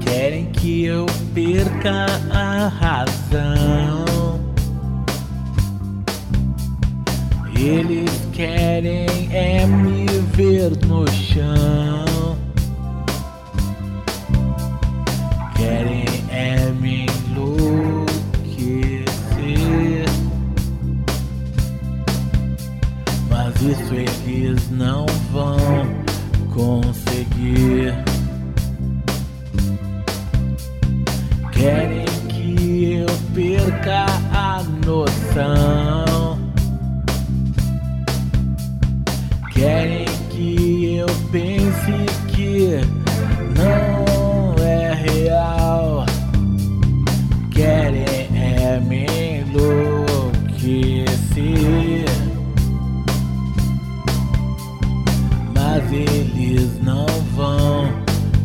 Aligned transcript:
Querem 0.00 0.50
que 0.52 0.84
eu 0.84 1.06
perca 1.34 2.06
a 2.32 2.68
razão. 2.68 4.04
Eles 7.56 8.10
querem 8.32 9.28
é 9.32 9.66
me 9.66 10.06
ver 10.34 10.70
no 10.86 11.06
chão. 11.10 12.36
Isso 23.70 23.94
eles 23.94 24.70
não 24.70 25.06
vão 25.32 25.56
conseguir. 26.52 27.94
Querem 31.52 32.04
que 32.28 32.92
eu 32.94 33.06
perca 33.34 34.06
a 34.32 34.62
noção. 34.84 36.38
Querem 39.52 40.04
que 40.30 40.96
eu 40.96 41.06
pense 41.30 41.92
que 42.28 43.03
eles 55.94 56.82
não 56.82 57.06
vão 57.36 57.88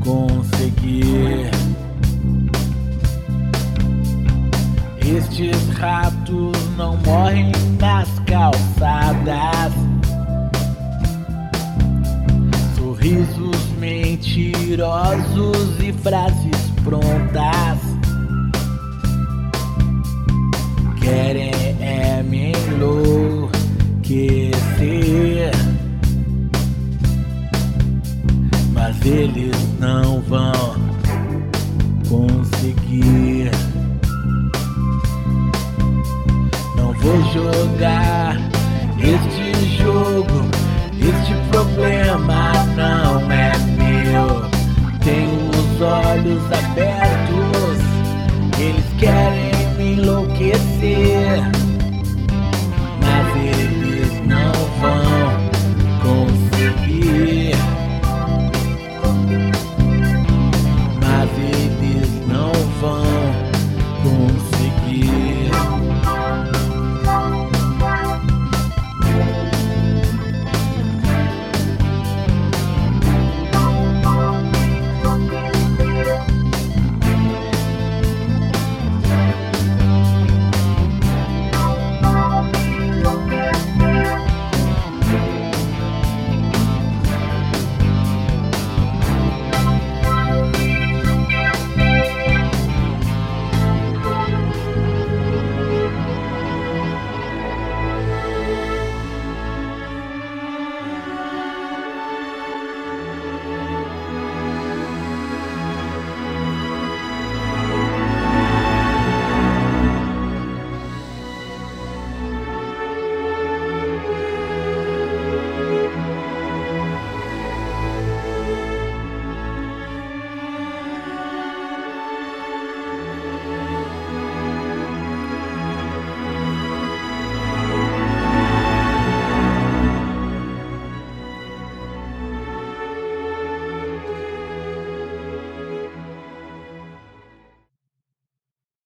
conseguir. 0.00 1.50
Estes 4.98 5.68
ratos 5.78 6.56
não 6.76 6.96
morrem 6.98 7.50
nas 7.80 8.08
calçadas. 8.20 9.72
Sorrisos 12.76 13.56
mentirosos 13.78 15.80
e 15.80 15.92
frases 15.94 16.70
prontas. 16.84 17.89
Eles 29.04 29.56
não 29.78 30.20
vão 30.22 30.74
conseguir. 32.08 33.50
Não 36.76 36.92
vou 36.94 37.22
jogar 37.32 38.36
este 38.98 39.49